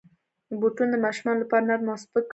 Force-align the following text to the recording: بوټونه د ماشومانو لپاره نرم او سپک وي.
بوټونه 0.59 0.91
د 0.93 0.97
ماشومانو 1.05 1.41
لپاره 1.43 1.67
نرم 1.69 1.87
او 1.91 1.97
سپک 2.03 2.23
وي. 2.27 2.29